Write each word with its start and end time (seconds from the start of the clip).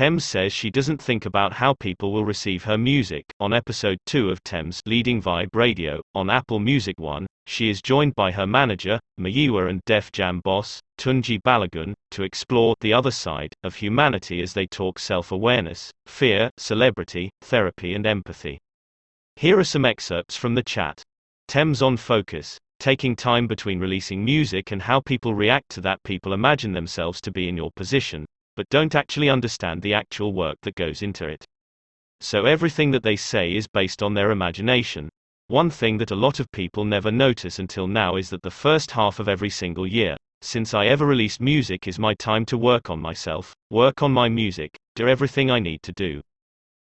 Tems 0.00 0.24
says 0.24 0.50
she 0.50 0.70
doesn't 0.70 1.02
think 1.02 1.26
about 1.26 1.52
how 1.52 1.74
people 1.74 2.10
will 2.10 2.24
receive 2.24 2.64
her 2.64 2.78
music. 2.78 3.26
On 3.38 3.52
episode 3.52 3.98
2 4.06 4.30
of 4.30 4.42
Tems 4.42 4.80
Leading 4.86 5.20
Vibe 5.20 5.54
Radio, 5.54 6.00
on 6.14 6.30
Apple 6.30 6.58
Music 6.58 6.98
One, 6.98 7.26
she 7.46 7.68
is 7.68 7.82
joined 7.82 8.14
by 8.14 8.30
her 8.30 8.46
manager, 8.46 8.98
Muyiwa 9.20 9.68
and 9.68 9.82
Def 9.84 10.10
Jam 10.10 10.40
boss, 10.42 10.80
Tunji 10.96 11.38
Balogun, 11.42 11.92
to 12.12 12.22
explore 12.22 12.74
the 12.80 12.94
other 12.94 13.10
side 13.10 13.52
of 13.62 13.74
humanity 13.74 14.40
as 14.40 14.54
they 14.54 14.66
talk 14.66 14.98
self-awareness, 14.98 15.90
fear, 16.06 16.48
celebrity, 16.56 17.28
therapy 17.42 17.92
and 17.92 18.06
empathy. 18.06 18.58
Here 19.36 19.58
are 19.58 19.64
some 19.64 19.84
excerpts 19.84 20.34
from 20.34 20.54
the 20.54 20.62
chat. 20.62 21.02
Tems 21.46 21.82
on 21.82 21.98
focus, 21.98 22.56
taking 22.78 23.14
time 23.14 23.46
between 23.46 23.78
releasing 23.78 24.24
music 24.24 24.70
and 24.72 24.80
how 24.80 25.00
people 25.00 25.34
react 25.34 25.68
to 25.72 25.82
that 25.82 26.02
people 26.04 26.32
imagine 26.32 26.72
themselves 26.72 27.20
to 27.20 27.30
be 27.30 27.50
in 27.50 27.56
your 27.58 27.70
position, 27.76 28.24
but 28.60 28.68
don't 28.68 28.94
actually 28.94 29.30
understand 29.30 29.80
the 29.80 29.94
actual 29.94 30.34
work 30.34 30.58
that 30.60 30.74
goes 30.74 31.00
into 31.00 31.26
it. 31.26 31.46
So 32.20 32.44
everything 32.44 32.90
that 32.90 33.02
they 33.02 33.16
say 33.16 33.56
is 33.56 33.66
based 33.66 34.02
on 34.02 34.12
their 34.12 34.32
imagination. 34.32 35.08
One 35.46 35.70
thing 35.70 35.96
that 35.96 36.10
a 36.10 36.14
lot 36.26 36.40
of 36.40 36.52
people 36.52 36.84
never 36.84 37.10
notice 37.10 37.58
until 37.58 37.86
now 37.86 38.16
is 38.16 38.28
that 38.28 38.42
the 38.42 38.50
first 38.50 38.90
half 38.90 39.18
of 39.18 39.30
every 39.30 39.48
single 39.48 39.86
year, 39.86 40.14
since 40.42 40.74
I 40.74 40.88
ever 40.88 41.06
released 41.06 41.40
music 41.40 41.88
is 41.88 41.98
my 41.98 42.12
time 42.12 42.44
to 42.52 42.58
work 42.58 42.90
on 42.90 43.00
myself, 43.00 43.54
work 43.70 44.02
on 44.02 44.12
my 44.12 44.28
music, 44.28 44.76
do 44.94 45.08
everything 45.08 45.50
I 45.50 45.58
need 45.58 45.82
to 45.84 45.92
do. 45.92 46.20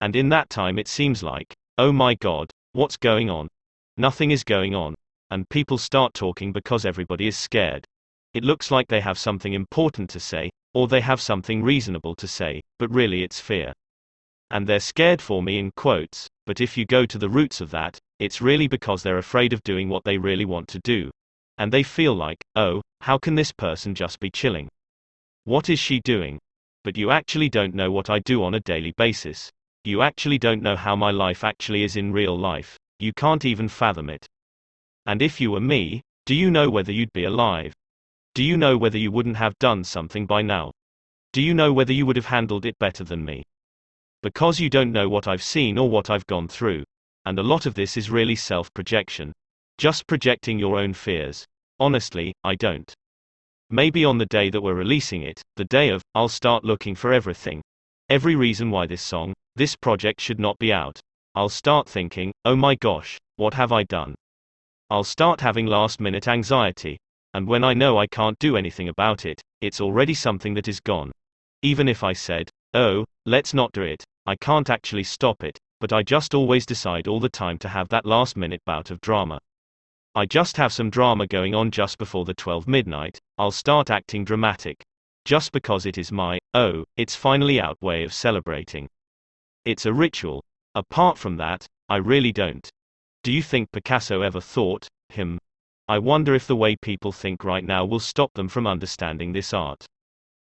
And 0.00 0.16
in 0.16 0.30
that 0.30 0.48
time 0.48 0.78
it 0.78 0.88
seems 0.88 1.22
like, 1.22 1.52
oh 1.76 1.92
my 1.92 2.14
god, 2.14 2.50
what's 2.72 2.96
going 2.96 3.28
on? 3.28 3.48
Nothing 3.98 4.30
is 4.30 4.44
going 4.44 4.74
on. 4.74 4.94
And 5.30 5.46
people 5.50 5.76
start 5.76 6.14
talking 6.14 6.52
because 6.54 6.86
everybody 6.86 7.26
is 7.26 7.36
scared. 7.36 7.84
It 8.32 8.44
looks 8.44 8.70
like 8.70 8.88
they 8.88 9.02
have 9.02 9.18
something 9.18 9.52
important 9.52 10.08
to 10.08 10.20
say, 10.20 10.48
or 10.74 10.88
they 10.88 11.00
have 11.00 11.20
something 11.20 11.62
reasonable 11.62 12.14
to 12.14 12.28
say, 12.28 12.60
but 12.78 12.94
really 12.94 13.22
it's 13.22 13.40
fear. 13.40 13.72
And 14.50 14.66
they're 14.66 14.80
scared 14.80 15.22
for 15.22 15.42
me 15.42 15.58
in 15.58 15.70
quotes, 15.76 16.28
but 16.46 16.60
if 16.60 16.76
you 16.76 16.84
go 16.84 17.06
to 17.06 17.18
the 17.18 17.28
roots 17.28 17.60
of 17.60 17.70
that, 17.70 17.98
it's 18.18 18.42
really 18.42 18.66
because 18.66 19.02
they're 19.02 19.18
afraid 19.18 19.52
of 19.52 19.62
doing 19.62 19.88
what 19.88 20.04
they 20.04 20.18
really 20.18 20.44
want 20.44 20.68
to 20.68 20.80
do. 20.80 21.10
And 21.58 21.72
they 21.72 21.82
feel 21.82 22.14
like, 22.14 22.38
oh, 22.56 22.82
how 23.00 23.18
can 23.18 23.34
this 23.34 23.52
person 23.52 23.94
just 23.94 24.18
be 24.20 24.30
chilling? 24.30 24.68
What 25.44 25.68
is 25.68 25.78
she 25.78 26.00
doing? 26.00 26.38
But 26.84 26.96
you 26.96 27.10
actually 27.10 27.48
don't 27.48 27.74
know 27.74 27.90
what 27.90 28.10
I 28.10 28.18
do 28.20 28.42
on 28.42 28.54
a 28.54 28.60
daily 28.60 28.92
basis. 28.96 29.50
You 29.84 30.02
actually 30.02 30.38
don't 30.38 30.62
know 30.62 30.76
how 30.76 30.96
my 30.96 31.10
life 31.10 31.44
actually 31.44 31.82
is 31.82 31.96
in 31.96 32.12
real 32.12 32.36
life. 32.38 32.76
You 32.98 33.12
can't 33.12 33.44
even 33.44 33.68
fathom 33.68 34.10
it. 34.10 34.26
And 35.06 35.22
if 35.22 35.40
you 35.40 35.50
were 35.50 35.60
me, 35.60 36.02
do 36.26 36.34
you 36.34 36.50
know 36.50 36.68
whether 36.68 36.92
you'd 36.92 37.12
be 37.12 37.24
alive? 37.24 37.72
Do 38.32 38.44
you 38.44 38.56
know 38.56 38.78
whether 38.78 38.96
you 38.96 39.10
wouldn't 39.10 39.38
have 39.38 39.58
done 39.58 39.82
something 39.82 40.24
by 40.24 40.40
now? 40.42 40.70
Do 41.32 41.42
you 41.42 41.52
know 41.52 41.72
whether 41.72 41.92
you 41.92 42.06
would 42.06 42.14
have 42.14 42.26
handled 42.26 42.64
it 42.64 42.78
better 42.78 43.02
than 43.02 43.24
me? 43.24 43.42
Because 44.22 44.60
you 44.60 44.70
don't 44.70 44.92
know 44.92 45.08
what 45.08 45.26
I've 45.26 45.42
seen 45.42 45.76
or 45.76 45.90
what 45.90 46.10
I've 46.10 46.26
gone 46.28 46.46
through. 46.46 46.84
And 47.24 47.40
a 47.40 47.42
lot 47.42 47.66
of 47.66 47.74
this 47.74 47.96
is 47.96 48.08
really 48.08 48.36
self 48.36 48.72
projection. 48.72 49.32
Just 49.78 50.06
projecting 50.06 50.60
your 50.60 50.78
own 50.78 50.94
fears. 50.94 51.44
Honestly, 51.80 52.32
I 52.44 52.54
don't. 52.54 52.94
Maybe 53.68 54.04
on 54.04 54.18
the 54.18 54.26
day 54.26 54.48
that 54.48 54.60
we're 54.60 54.74
releasing 54.74 55.22
it, 55.22 55.42
the 55.56 55.64
day 55.64 55.88
of, 55.88 56.00
I'll 56.14 56.28
start 56.28 56.64
looking 56.64 56.94
for 56.94 57.12
everything. 57.12 57.62
Every 58.08 58.36
reason 58.36 58.70
why 58.70 58.86
this 58.86 59.02
song, 59.02 59.34
this 59.56 59.74
project 59.74 60.20
should 60.20 60.38
not 60.38 60.56
be 60.58 60.72
out. 60.72 61.00
I'll 61.34 61.48
start 61.48 61.88
thinking, 61.88 62.32
oh 62.44 62.54
my 62.54 62.76
gosh, 62.76 63.18
what 63.36 63.54
have 63.54 63.72
I 63.72 63.82
done? 63.82 64.14
I'll 64.88 65.04
start 65.04 65.40
having 65.40 65.66
last 65.66 66.00
minute 66.00 66.28
anxiety, 66.28 66.98
and 67.34 67.46
when 67.46 67.62
I 67.64 67.74
know 67.74 67.98
I 67.98 68.06
can't 68.06 68.38
do 68.38 68.56
anything 68.56 68.88
about 68.88 69.24
it, 69.24 69.40
it's 69.60 69.80
already 69.80 70.14
something 70.14 70.54
that 70.54 70.68
is 70.68 70.80
gone. 70.80 71.12
Even 71.62 71.88
if 71.88 72.02
I 72.02 72.12
said, 72.12 72.50
oh, 72.74 73.04
let's 73.26 73.54
not 73.54 73.72
do 73.72 73.82
it, 73.82 74.02
I 74.26 74.36
can't 74.36 74.70
actually 74.70 75.04
stop 75.04 75.44
it, 75.44 75.58
but 75.80 75.92
I 75.92 76.02
just 76.02 76.34
always 76.34 76.66
decide 76.66 77.08
all 77.08 77.20
the 77.20 77.28
time 77.28 77.58
to 77.58 77.68
have 77.68 77.88
that 77.88 78.06
last 78.06 78.36
minute 78.36 78.60
bout 78.66 78.90
of 78.90 79.00
drama. 79.00 79.38
I 80.14 80.26
just 80.26 80.56
have 80.56 80.72
some 80.72 80.90
drama 80.90 81.26
going 81.26 81.54
on 81.54 81.70
just 81.70 81.96
before 81.98 82.24
the 82.24 82.34
12 82.34 82.66
midnight, 82.66 83.18
I'll 83.38 83.52
start 83.52 83.90
acting 83.90 84.24
dramatic. 84.24 84.82
Just 85.24 85.52
because 85.52 85.86
it 85.86 85.98
is 85.98 86.10
my, 86.10 86.38
oh, 86.54 86.84
it's 86.96 87.14
finally 87.14 87.60
out 87.60 87.80
way 87.80 88.02
of 88.02 88.12
celebrating. 88.12 88.88
It's 89.64 89.86
a 89.86 89.92
ritual. 89.92 90.42
Apart 90.74 91.18
from 91.18 91.36
that, 91.36 91.66
I 91.88 91.96
really 91.96 92.32
don't. 92.32 92.68
Do 93.22 93.32
you 93.32 93.42
think 93.42 93.70
Picasso 93.70 94.22
ever 94.22 94.40
thought, 94.40 94.88
him, 95.10 95.38
I 95.90 95.98
wonder 95.98 96.36
if 96.36 96.46
the 96.46 96.54
way 96.54 96.76
people 96.76 97.10
think 97.10 97.42
right 97.42 97.64
now 97.64 97.84
will 97.84 97.98
stop 97.98 98.32
them 98.34 98.46
from 98.46 98.64
understanding 98.64 99.32
this 99.32 99.52
art. 99.52 99.84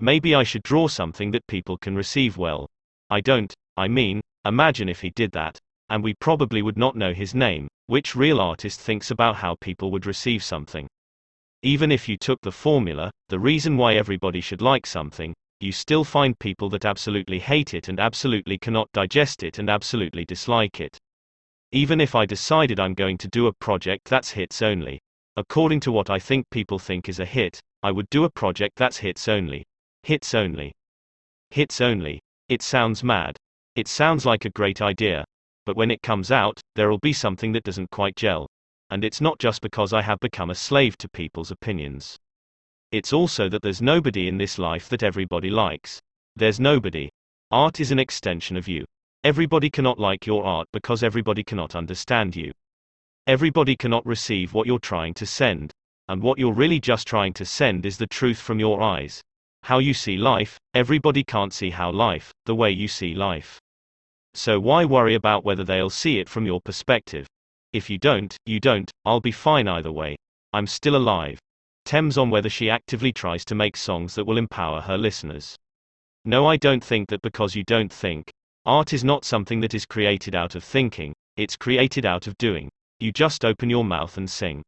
Maybe 0.00 0.34
I 0.34 0.42
should 0.42 0.62
draw 0.62 0.88
something 0.88 1.32
that 1.32 1.46
people 1.46 1.76
can 1.76 1.94
receive 1.94 2.38
well. 2.38 2.66
I 3.10 3.20
don't, 3.20 3.52
I 3.76 3.88
mean, 3.88 4.22
imagine 4.46 4.88
if 4.88 5.02
he 5.02 5.10
did 5.10 5.32
that, 5.32 5.58
and 5.90 6.02
we 6.02 6.14
probably 6.14 6.62
would 6.62 6.78
not 6.78 6.96
know 6.96 7.12
his 7.12 7.34
name, 7.34 7.68
which 7.88 8.16
real 8.16 8.40
artist 8.40 8.80
thinks 8.80 9.10
about 9.10 9.36
how 9.36 9.56
people 9.60 9.90
would 9.90 10.06
receive 10.06 10.42
something. 10.42 10.88
Even 11.62 11.92
if 11.92 12.08
you 12.08 12.16
took 12.16 12.40
the 12.40 12.50
formula, 12.50 13.10
the 13.28 13.38
reason 13.38 13.76
why 13.76 13.96
everybody 13.96 14.40
should 14.40 14.62
like 14.62 14.86
something, 14.86 15.34
you 15.60 15.72
still 15.72 16.04
find 16.04 16.38
people 16.38 16.70
that 16.70 16.86
absolutely 16.86 17.38
hate 17.38 17.74
it 17.74 17.88
and 17.88 18.00
absolutely 18.00 18.56
cannot 18.56 18.90
digest 18.94 19.42
it 19.42 19.58
and 19.58 19.68
absolutely 19.68 20.24
dislike 20.24 20.80
it. 20.80 20.96
Even 21.72 22.00
if 22.00 22.14
I 22.14 22.24
decided 22.24 22.80
I'm 22.80 22.94
going 22.94 23.18
to 23.18 23.28
do 23.28 23.46
a 23.46 23.52
project 23.52 24.06
that's 24.06 24.30
hits 24.30 24.62
only, 24.62 24.98
According 25.38 25.78
to 25.82 25.92
what 25.92 26.10
I 26.10 26.18
think 26.18 26.50
people 26.50 26.80
think 26.80 27.08
is 27.08 27.20
a 27.20 27.24
hit, 27.24 27.60
I 27.84 27.92
would 27.92 28.10
do 28.10 28.24
a 28.24 28.30
project 28.30 28.74
that's 28.74 28.96
hits 28.96 29.28
only. 29.28 29.64
Hits 30.02 30.34
only. 30.34 30.72
Hits 31.50 31.80
only. 31.80 32.18
It 32.48 32.60
sounds 32.60 33.04
mad. 33.04 33.36
It 33.76 33.86
sounds 33.86 34.26
like 34.26 34.46
a 34.46 34.50
great 34.50 34.82
idea. 34.82 35.24
But 35.64 35.76
when 35.76 35.92
it 35.92 36.02
comes 36.02 36.32
out, 36.32 36.60
there'll 36.74 36.98
be 36.98 37.12
something 37.12 37.52
that 37.52 37.62
doesn't 37.62 37.92
quite 37.92 38.16
gel. 38.16 38.48
And 38.90 39.04
it's 39.04 39.20
not 39.20 39.38
just 39.38 39.62
because 39.62 39.92
I 39.92 40.02
have 40.02 40.18
become 40.18 40.50
a 40.50 40.56
slave 40.56 40.98
to 40.98 41.08
people's 41.08 41.52
opinions. 41.52 42.18
It's 42.90 43.12
also 43.12 43.48
that 43.48 43.62
there's 43.62 43.80
nobody 43.80 44.26
in 44.26 44.38
this 44.38 44.58
life 44.58 44.88
that 44.88 45.04
everybody 45.04 45.50
likes. 45.50 46.00
There's 46.34 46.58
nobody. 46.58 47.10
Art 47.52 47.78
is 47.78 47.92
an 47.92 48.00
extension 48.00 48.56
of 48.56 48.66
you. 48.66 48.84
Everybody 49.22 49.70
cannot 49.70 50.00
like 50.00 50.26
your 50.26 50.42
art 50.42 50.66
because 50.72 51.04
everybody 51.04 51.44
cannot 51.44 51.76
understand 51.76 52.34
you. 52.34 52.50
Everybody 53.28 53.76
cannot 53.76 54.06
receive 54.06 54.54
what 54.54 54.66
you're 54.66 54.78
trying 54.78 55.12
to 55.12 55.26
send. 55.26 55.70
And 56.08 56.22
what 56.22 56.38
you're 56.38 56.54
really 56.54 56.80
just 56.80 57.06
trying 57.06 57.34
to 57.34 57.44
send 57.44 57.84
is 57.84 57.98
the 57.98 58.06
truth 58.06 58.38
from 58.38 58.58
your 58.58 58.80
eyes. 58.80 59.20
How 59.64 59.80
you 59.80 59.92
see 59.92 60.16
life, 60.16 60.56
everybody 60.72 61.22
can't 61.24 61.52
see 61.52 61.68
how 61.68 61.90
life, 61.92 62.32
the 62.46 62.54
way 62.54 62.70
you 62.70 62.88
see 62.88 63.14
life. 63.14 63.60
So 64.32 64.58
why 64.58 64.86
worry 64.86 65.14
about 65.14 65.44
whether 65.44 65.62
they'll 65.62 65.90
see 65.90 66.18
it 66.20 66.26
from 66.26 66.46
your 66.46 66.62
perspective? 66.62 67.26
If 67.74 67.90
you 67.90 67.98
don't, 67.98 68.34
you 68.46 68.60
don't, 68.60 68.90
I'll 69.04 69.20
be 69.20 69.30
fine 69.30 69.68
either 69.68 69.92
way. 69.92 70.16
I'm 70.54 70.66
still 70.66 70.96
alive. 70.96 71.38
Tems 71.84 72.16
on 72.16 72.30
whether 72.30 72.48
she 72.48 72.70
actively 72.70 73.12
tries 73.12 73.44
to 73.44 73.54
make 73.54 73.76
songs 73.76 74.14
that 74.14 74.24
will 74.24 74.38
empower 74.38 74.80
her 74.80 74.96
listeners. 74.96 75.54
No, 76.24 76.46
I 76.46 76.56
don't 76.56 76.82
think 76.82 77.10
that 77.10 77.20
because 77.20 77.54
you 77.54 77.64
don't 77.64 77.92
think. 77.92 78.30
Art 78.64 78.94
is 78.94 79.04
not 79.04 79.26
something 79.26 79.60
that 79.60 79.74
is 79.74 79.84
created 79.84 80.34
out 80.34 80.54
of 80.54 80.64
thinking, 80.64 81.12
it's 81.36 81.56
created 81.56 82.06
out 82.06 82.26
of 82.26 82.34
doing. 82.38 82.70
You 83.00 83.12
just 83.12 83.44
open 83.44 83.70
your 83.70 83.84
mouth 83.84 84.16
and 84.16 84.28
sing. 84.28 84.64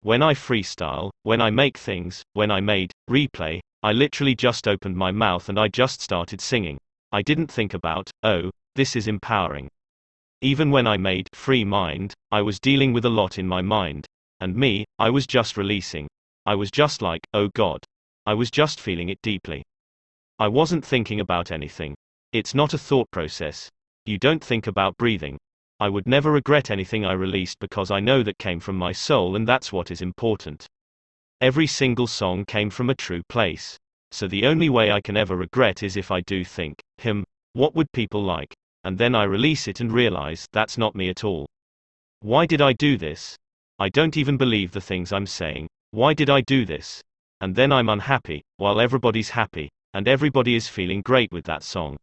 When 0.00 0.22
I 0.22 0.32
freestyle, 0.32 1.10
when 1.24 1.42
I 1.42 1.50
make 1.50 1.76
things, 1.76 2.22
when 2.32 2.50
I 2.50 2.60
made 2.60 2.90
replay, 3.10 3.60
I 3.82 3.92
literally 3.92 4.34
just 4.34 4.66
opened 4.66 4.96
my 4.96 5.10
mouth 5.10 5.50
and 5.50 5.58
I 5.58 5.68
just 5.68 6.00
started 6.00 6.40
singing. 6.40 6.78
I 7.12 7.20
didn't 7.20 7.52
think 7.52 7.74
about, 7.74 8.10
oh, 8.22 8.50
this 8.76 8.96
is 8.96 9.08
empowering. 9.08 9.68
Even 10.40 10.70
when 10.70 10.86
I 10.86 10.96
made 10.96 11.28
Free 11.34 11.64
Mind, 11.64 12.14
I 12.30 12.40
was 12.40 12.58
dealing 12.58 12.94
with 12.94 13.04
a 13.04 13.10
lot 13.10 13.38
in 13.38 13.46
my 13.46 13.60
mind. 13.60 14.06
And 14.40 14.56
me, 14.56 14.86
I 14.98 15.10
was 15.10 15.26
just 15.26 15.58
releasing. 15.58 16.08
I 16.46 16.54
was 16.54 16.70
just 16.70 17.02
like, 17.02 17.20
oh 17.34 17.48
God. 17.54 17.84
I 18.24 18.32
was 18.32 18.50
just 18.50 18.80
feeling 18.80 19.10
it 19.10 19.20
deeply. 19.22 19.62
I 20.38 20.48
wasn't 20.48 20.82
thinking 20.84 21.20
about 21.20 21.50
anything. 21.50 21.94
It's 22.32 22.54
not 22.54 22.72
a 22.72 22.78
thought 22.78 23.10
process. 23.10 23.68
You 24.06 24.16
don't 24.16 24.42
think 24.42 24.66
about 24.66 24.96
breathing. 24.96 25.36
I 25.80 25.88
would 25.88 26.06
never 26.06 26.30
regret 26.30 26.70
anything 26.70 27.06
I 27.06 27.14
released 27.14 27.58
because 27.58 27.90
I 27.90 28.00
know 28.00 28.22
that 28.22 28.36
came 28.36 28.60
from 28.60 28.76
my 28.76 28.92
soul 28.92 29.34
and 29.34 29.48
that's 29.48 29.72
what 29.72 29.90
is 29.90 30.02
important. 30.02 30.66
Every 31.40 31.66
single 31.66 32.06
song 32.06 32.44
came 32.44 32.68
from 32.68 32.90
a 32.90 32.94
true 32.94 33.22
place. 33.30 33.78
So 34.10 34.28
the 34.28 34.44
only 34.44 34.68
way 34.68 34.92
I 34.92 35.00
can 35.00 35.16
ever 35.16 35.36
regret 35.36 35.82
is 35.82 35.96
if 35.96 36.10
I 36.10 36.20
do 36.20 36.44
think, 36.44 36.78
him, 36.98 37.24
what 37.54 37.74
would 37.74 37.90
people 37.92 38.22
like? 38.22 38.54
And 38.84 38.98
then 38.98 39.14
I 39.14 39.24
release 39.24 39.68
it 39.68 39.80
and 39.80 39.90
realize 39.90 40.46
that's 40.52 40.76
not 40.76 40.94
me 40.94 41.08
at 41.08 41.24
all. 41.24 41.46
Why 42.20 42.44
did 42.44 42.60
I 42.60 42.74
do 42.74 42.98
this? 42.98 43.38
I 43.78 43.88
don't 43.88 44.18
even 44.18 44.36
believe 44.36 44.72
the 44.72 44.80
things 44.82 45.14
I'm 45.14 45.26
saying. 45.26 45.66
Why 45.92 46.12
did 46.12 46.28
I 46.28 46.42
do 46.42 46.66
this? 46.66 47.00
And 47.40 47.56
then 47.56 47.72
I'm 47.72 47.88
unhappy, 47.88 48.42
while 48.58 48.82
everybody's 48.82 49.30
happy, 49.30 49.70
and 49.94 50.06
everybody 50.06 50.56
is 50.56 50.68
feeling 50.68 51.00
great 51.00 51.32
with 51.32 51.46
that 51.46 51.62
song. 51.62 51.96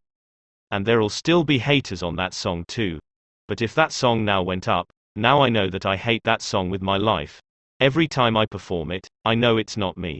And 0.72 0.84
there'll 0.84 1.10
still 1.10 1.44
be 1.44 1.60
haters 1.60 2.02
on 2.02 2.16
that 2.16 2.34
song 2.34 2.66
too. 2.68 3.00
But 3.48 3.62
if 3.62 3.74
that 3.76 3.92
song 3.92 4.26
now 4.26 4.42
went 4.42 4.68
up, 4.68 4.90
now 5.16 5.42
I 5.42 5.50
know 5.50 5.70
that 5.70 5.86
I 5.86 5.96
hate 5.96 6.24
that 6.26 6.42
song 6.42 6.70
with 6.70 6.82
my 6.82 6.98
life. 6.98 7.42
Every 7.80 8.08
time 8.08 8.36
I 8.36 8.46
perform 8.46 8.92
it, 8.92 9.08
I 9.24 9.36
know 9.36 9.58
it's 9.58 9.78
not 9.78 9.98
me. 9.98 10.20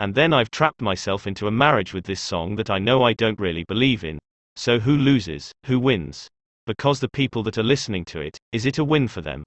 And 0.00 0.14
then 0.14 0.32
I've 0.32 0.50
trapped 0.50 0.80
myself 0.80 1.26
into 1.26 1.46
a 1.46 1.50
marriage 1.50 1.92
with 1.92 2.04
this 2.04 2.20
song 2.20 2.56
that 2.56 2.70
I 2.70 2.78
know 2.78 3.02
I 3.02 3.12
don't 3.12 3.38
really 3.38 3.64
believe 3.64 4.04
in. 4.04 4.18
So 4.56 4.78
who 4.78 4.96
loses, 4.96 5.52
who 5.66 5.78
wins? 5.78 6.28
Because 6.66 7.00
the 7.00 7.10
people 7.10 7.42
that 7.42 7.58
are 7.58 7.62
listening 7.62 8.04
to 8.06 8.20
it, 8.20 8.38
is 8.52 8.64
it 8.64 8.78
a 8.78 8.84
win 8.84 9.08
for 9.08 9.20
them? 9.20 9.44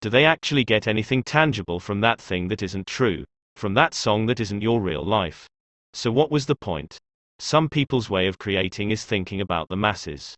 Do 0.00 0.10
they 0.10 0.24
actually 0.24 0.64
get 0.64 0.86
anything 0.86 1.22
tangible 1.22 1.78
from 1.78 2.00
that 2.00 2.20
thing 2.20 2.48
that 2.48 2.62
isn't 2.62 2.86
true? 2.86 3.24
From 3.54 3.74
that 3.74 3.94
song 3.94 4.26
that 4.26 4.40
isn't 4.40 4.62
your 4.62 4.80
real 4.80 5.04
life? 5.04 5.46
So 5.94 6.10
what 6.10 6.30
was 6.30 6.46
the 6.46 6.56
point? 6.56 6.98
Some 7.38 7.68
people's 7.68 8.10
way 8.10 8.26
of 8.26 8.38
creating 8.38 8.90
is 8.90 9.04
thinking 9.04 9.40
about 9.40 9.68
the 9.68 9.76
masses. 9.76 10.36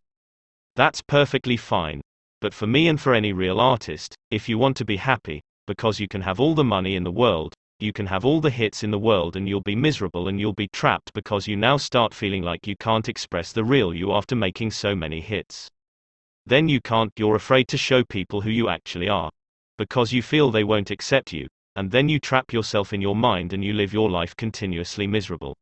That's 0.79 1.03
perfectly 1.03 1.57
fine. 1.57 2.01
But 2.41 2.55
for 2.55 2.69
me 2.69 2.87
and 2.87 3.01
for 3.01 3.13
any 3.13 3.33
real 3.33 3.59
artist, 3.59 4.15
if 4.31 4.49
you 4.49 4.59
want 4.59 4.77
to 4.77 4.85
be 4.85 4.97
happy, 4.97 5.43
because 5.67 5.99
you 5.99 6.07
can 6.07 6.21
have 6.21 6.39
all 6.39 6.55
the 6.55 6.63
money 6.63 6.95
in 6.95 7.03
the 7.03 7.11
world, 7.11 7.53
you 7.81 7.93
can 7.93 8.07
have 8.07 8.25
all 8.25 8.41
the 8.41 8.49
hits 8.49 8.85
in 8.85 8.93
the 8.93 8.99
world 8.99 9.35
and 9.35 9.49
you'll 9.49 9.61
be 9.61 9.75
miserable 9.75 10.29
and 10.29 10.39
you'll 10.39 10.53
be 10.53 10.69
trapped 10.69 11.13
because 11.15 11.49
you 11.49 11.57
now 11.57 11.79
start 11.79 12.15
feeling 12.15 12.45
like 12.45 12.69
you 12.69 12.77
can't 12.77 13.09
express 13.09 13.53
the 13.53 13.65
real 13.65 13.93
you 13.93 14.13
after 14.13 14.37
making 14.37 14.71
so 14.71 14.95
many 14.95 15.21
hits. 15.21 15.69
Then 16.47 16.69
you 16.69 16.81
can't, 16.81 17.11
you're 17.17 17.35
afraid 17.35 17.67
to 17.69 17.77
show 17.77 18.05
people 18.05 18.41
who 18.41 18.51
you 18.51 18.69
actually 18.69 19.09
are. 19.09 19.33
Because 19.79 20.13
you 20.13 20.23
feel 20.23 20.53
they 20.53 20.63
won't 20.63 20.93
accept 20.93 21.33
you, 21.33 21.49
and 21.75 21.91
then 21.91 22.09
you 22.09 22.21
trap 22.21 22.53
yourself 22.53 22.93
in 22.93 23.01
your 23.01 23.17
mind 23.17 23.53
and 23.53 23.65
you 23.65 23.73
live 23.73 23.93
your 23.93 24.09
life 24.09 24.37
continuously 24.37 25.09
miserable. 25.09 25.57